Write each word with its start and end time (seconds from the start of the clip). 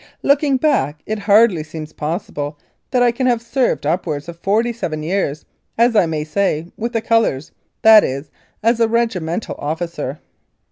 Looking 0.23 0.57
back, 0.57 1.03
it 1.05 1.19
hardly 1.19 1.63
seems 1.63 1.93
possible 1.93 2.57
that 2.89 3.03
I 3.03 3.11
can 3.11 3.27
have 3.27 3.39
served 3.39 3.85
upwards 3.85 4.27
of 4.27 4.39
forty 4.39 4.73
seven 4.73 5.03
years, 5.03 5.45
as 5.77 5.95
I 5.95 6.07
may 6.07 6.23
say, 6.23 6.71
with 6.75 6.93
the 6.93 7.01
colours, 7.01 7.51
that 7.83 8.03
is, 8.03 8.31
as 8.63 8.79
a 8.79 8.87
regimental 8.87 9.53
officer. 9.59 10.17